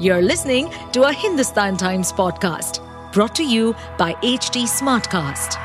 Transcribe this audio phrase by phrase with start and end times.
[0.00, 2.78] You're listening to a Hindustan Times podcast
[3.12, 5.56] brought to you by HT Smartcast.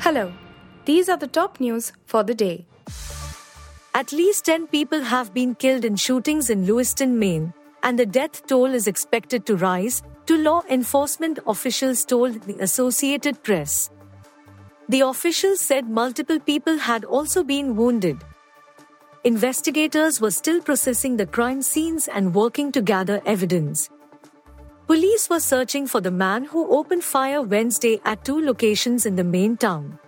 [0.00, 0.32] Hello,
[0.86, 2.66] these are the top news for the day.
[3.94, 7.54] At least 10 people have been killed in shootings in Lewiston, Maine,
[7.84, 13.40] and the death toll is expected to rise, to law enforcement officials told the Associated
[13.44, 13.88] Press.
[14.88, 18.18] The officials said multiple people had also been wounded.
[19.26, 23.90] Investigators were still processing the crime scenes and working to gather evidence.
[24.86, 29.24] Police were searching for the man who opened fire Wednesday at two locations in the
[29.24, 29.98] Maine town.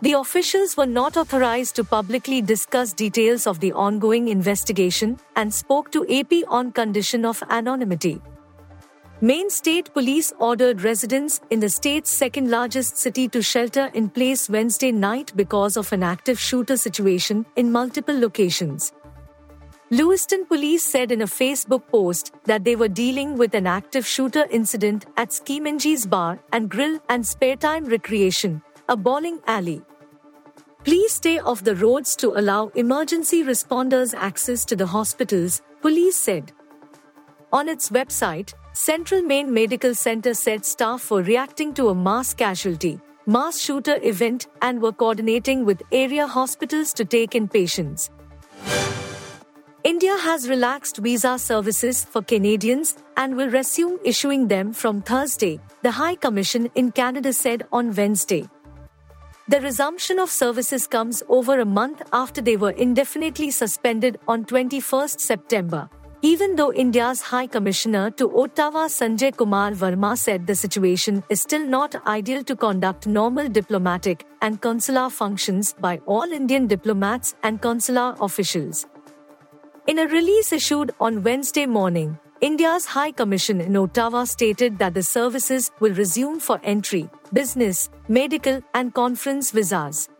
[0.00, 5.90] The officials were not authorized to publicly discuss details of the ongoing investigation and spoke
[5.90, 8.22] to AP on condition of anonymity.
[9.22, 14.48] Maine State Police ordered residents in the state's second largest city to shelter in place
[14.48, 18.94] Wednesday night because of an active shooter situation in multiple locations.
[19.90, 24.46] Lewiston police said in a Facebook post that they were dealing with an active shooter
[24.50, 29.82] incident at Schemengees Bar and Grill and Spare Time Recreation, a bowling alley.
[30.82, 36.52] Please stay off the roads to allow emergency responders access to the hospitals, police said.
[37.52, 43.00] On its website, Central Maine Medical Center said staff were reacting to a mass casualty,
[43.26, 48.10] mass shooter event, and were coordinating with area hospitals to take in patients.
[49.82, 55.90] India has relaxed visa services for Canadians and will resume issuing them from Thursday, the
[55.90, 58.48] High Commission in Canada said on Wednesday.
[59.48, 65.08] The resumption of services comes over a month after they were indefinitely suspended on 21
[65.08, 65.88] September.
[66.22, 71.64] Even though India's High Commissioner to Ottawa Sanjay Kumar Verma said the situation is still
[71.64, 78.16] not ideal to conduct normal diplomatic and consular functions by all Indian diplomats and consular
[78.20, 78.86] officials.
[79.86, 85.02] In a release issued on Wednesday morning, India's High Commission in Ottawa stated that the
[85.02, 90.10] services will resume for entry, business, medical, and conference visas.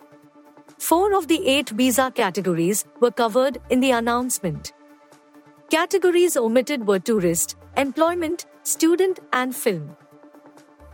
[0.78, 4.72] Four of the eight visa categories were covered in the announcement.
[5.70, 9.96] Categories omitted were tourist, employment, student, and film.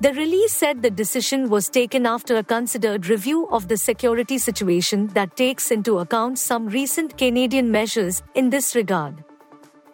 [0.03, 5.07] The release said the decision was taken after a considered review of the security situation
[5.15, 9.25] that takes into account some recent Canadian measures in this regard.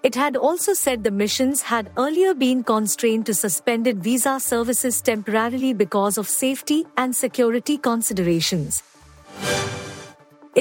[0.02, 5.74] It had also said the missions had earlier been constrained to suspended visa services temporarily
[5.74, 8.82] because of safety and security considerations.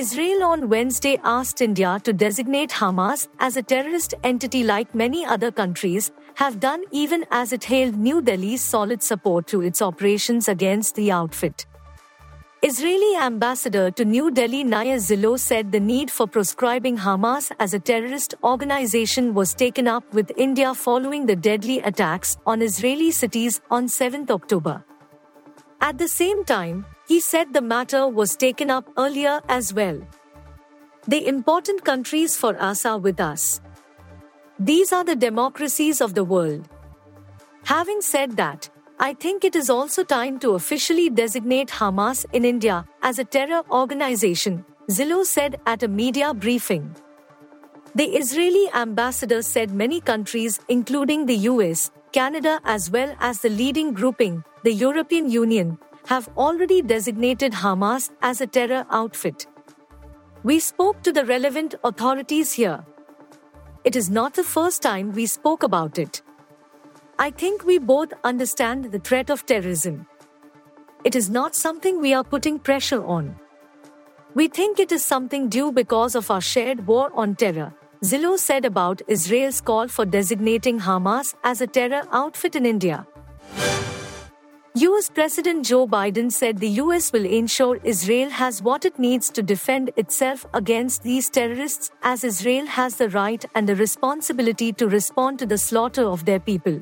[0.02, 5.52] Israel on Wednesday asked India to designate Hamas as a terrorist entity like many other
[5.52, 10.96] countries have done even as it hailed New Delhi's solid support to its operations against
[10.96, 11.68] the outfit.
[12.64, 17.80] Israeli ambassador to New Delhi Naor Gilon said the need for proscribing Hamas as a
[17.80, 23.88] terrorist organization was taken up with India following the deadly attacks on Israeli cities on
[23.88, 24.84] 7 October.
[25.80, 29.98] At the same time, he said the matter was taken up earlier as well.
[31.14, 33.60] The important countries for us are with us.
[34.58, 36.70] These are the democracies of the world.
[37.66, 42.86] Having said that, I think it is also time to officially designate Hamas in India
[43.02, 46.96] as a terror organization, Gilon said at a media briefing.
[47.94, 53.94] The Israeli ambassador said many countries, including the US, Canada, as well as the leading
[53.94, 55.78] grouping, the European Union,
[56.08, 59.48] have already designated Hamas as a terror outfit.
[60.44, 62.84] We spoke to the relevant authorities here.
[63.84, 66.22] It is not the first time we spoke about it.
[67.20, 70.08] I think we both understand the threat of terrorism.
[71.04, 73.36] It is not something we are putting pressure on.
[74.34, 77.74] We think it is something due because of our shared war on terror,
[78.04, 83.06] Gilon said about Israel's call for designating Hamas as a terror outfit in India.
[84.74, 89.44] US President Joe Biden said the US will ensure Israel has what it needs to
[89.44, 95.40] defend itself against these terrorists, as Israel has the right and the responsibility to respond
[95.40, 96.82] to the slaughter of their people.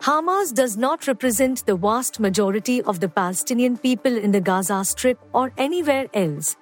[0.00, 5.18] Hamas does not represent the vast majority of the Palestinian people in the Gaza Strip
[5.34, 6.56] or anywhere else.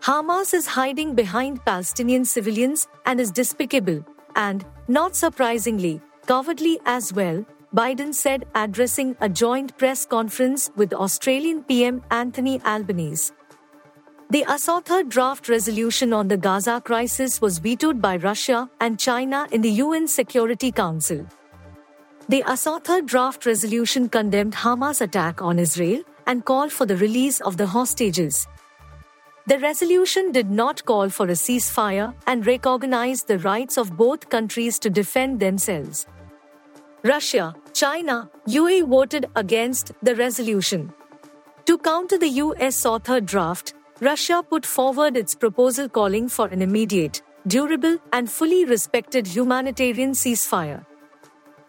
[0.00, 4.02] Hamas is hiding behind Palestinian civilians and is despicable,
[4.34, 7.44] and, not surprisingly, cowardly as well,
[7.76, 13.34] Biden said, addressing a joint press conference with Australian PM Anthony Albanese.
[14.30, 19.60] The unauthored draft resolution on the Gaza crisis was vetoed by Russia and China in
[19.60, 21.26] the UN Security Council.
[22.30, 27.58] The unauthored draft resolution condemned Hamas' attack on Israel and called for the release of
[27.58, 28.48] the hostages.
[29.48, 34.78] The resolution did not call for a ceasefire and recognized the rights of both countries
[34.78, 36.06] to defend themselves.
[37.06, 40.92] Russia, China, UAE voted against the resolution.
[41.66, 47.22] To counter the US authored draft, Russia put forward its proposal calling for an immediate,
[47.46, 50.84] durable, and fully respected humanitarian ceasefire.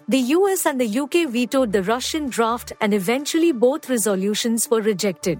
[0.07, 5.39] The US and the UK vetoed the Russian draft, and eventually both resolutions were rejected.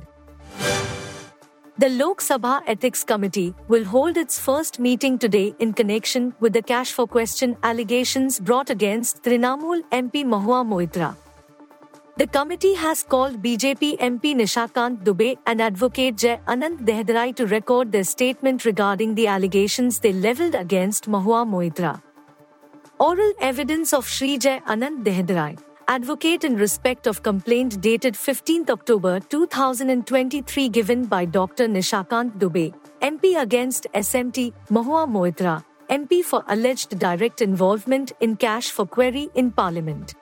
[1.79, 6.63] The Lok Sabha Ethics Committee will hold its first meeting today in connection with the
[6.63, 11.15] cash for question allegations brought against Trinamool MP Mahua Moitra.
[12.17, 17.91] The committee has called BJP MP Nishikant Dubey and advocate Jay Anand Dehadrai to record
[17.91, 22.01] their statement regarding the allegations they levelled against Mahua Moitra.
[22.99, 29.19] Oral evidence of Sri Jay Anand Dehadrai, advocate in respect of complaint dated 15 October
[29.21, 31.67] 2023 given by Dr.
[31.67, 38.85] Nishikant Dubey, MP against SMT, Mahua Moitra, MP for alleged direct involvement in cash for
[38.85, 40.15] query in Parliament.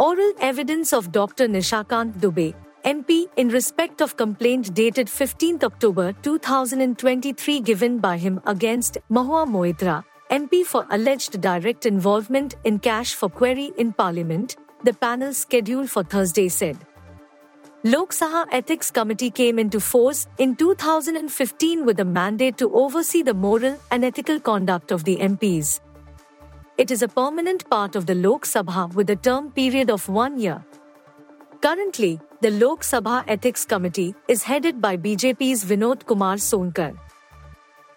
[0.00, 1.46] Oral evidence of Dr.
[1.46, 2.52] Nishikant Dubey,
[2.84, 10.04] MP, in respect of complaint dated 15 October 2023 given by him against Mahua Moitra,
[10.30, 16.02] MP for alleged direct involvement in cash for query in Parliament, the panel scheduled for
[16.02, 16.76] Thursday said.
[17.84, 23.34] Lok Sabha Ethics Committee came into force in 2015 with a mandate to oversee the
[23.34, 25.80] moral and ethical conduct of the MPs.
[26.76, 30.38] It is a permanent part of the Lok Sabha with a term period of one
[30.38, 30.64] year.
[31.60, 36.98] Currently, the Lok Sabha Ethics Committee is headed by BJP's Vinod Kumar Sonkar.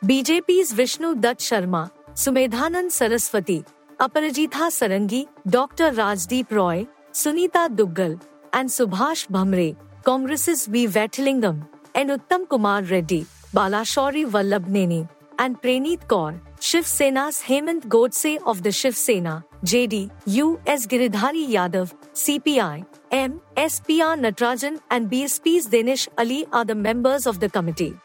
[0.06, 3.66] BJP's Vishnu Dutt Sharma, Sumedhanand Saraswati,
[4.00, 5.90] Aparajita Sarangi, Dr.
[5.92, 8.22] Rajdeep Roy, Sunita Duggal,
[8.54, 10.86] and Subhash Bhamre, Congress's V.
[10.88, 15.10] Vaithilingam, and Kumar Reddy, Balashowry Vallabhaneni,
[15.40, 20.62] and Preneet Kaur, Shiv Sena's Hemant Godse of the Shiv Sena, JD, U.
[20.68, 20.86] S.
[20.86, 23.42] Giridhari Yadav, CPI, M.
[23.56, 27.96] SPR Natarajan, and BSP's Danish Ali are the members of the committee.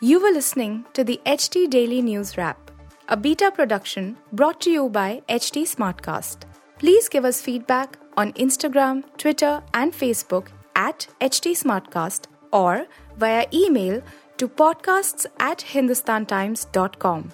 [0.00, 2.71] You were listening to the HT Daily News Wrap,
[3.08, 6.42] a beta production brought to you by HT Smartcast.
[6.78, 14.02] Please give us feedback on Instagram, Twitter, and Facebook at HT Smartcast or via email
[14.38, 17.30] to podcasts at hindustantimes.com.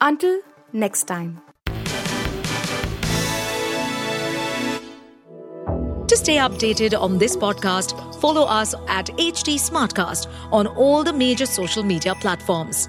[0.00, 0.40] Until
[0.72, 1.40] next time.
[6.08, 11.46] To stay updated on this podcast, follow us at HT Smartcast on all the major
[11.46, 12.88] social media platforms.